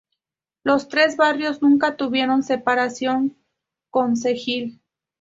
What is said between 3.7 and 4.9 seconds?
concejil.